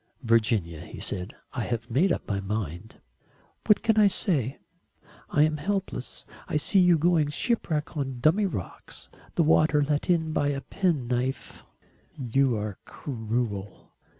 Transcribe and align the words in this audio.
"Virginia," 0.23 0.81
he 0.81 0.99
said, 0.99 1.35
"I 1.53 1.61
have 1.61 1.91
made 1.91 2.11
up 2.11 2.27
my 2.27 2.39
mind." 2.39 2.99
"What 3.67 3.83
can 3.83 3.99
I 3.99 4.07
say? 4.07 4.57
I 5.29 5.43
am 5.43 5.57
helpless. 5.57 6.25
I 6.47 6.57
see 6.57 6.79
you 6.79 6.97
going 6.97 7.29
shipwreck 7.29 7.95
on 7.95 8.19
dummy 8.19 8.47
rocks 8.47 9.09
the 9.35 9.43
water 9.43 9.83
let 9.83 10.09
in 10.09 10.33
by 10.33 10.47
a 10.47 10.61
penknife." 10.61 11.63
"You 12.17 12.57
are 12.57 12.79
cruel." 12.83 13.93